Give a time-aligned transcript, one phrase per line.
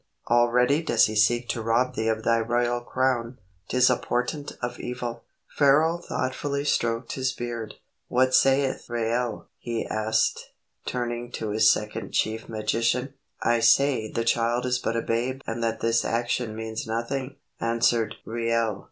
[0.31, 3.37] Already does he seek to rob thee of thy royal crown.
[3.69, 5.21] 'Tis a portent of evil."
[5.55, 7.75] Pharaoh thoughtfully stroked his beard.
[8.07, 10.53] "What sayeth Reuel?" he asked,
[10.87, 13.13] turning to his second chief magician.
[13.43, 18.15] "I say the child is but a babe and that this action means nothing," answered
[18.25, 18.79] Reuel.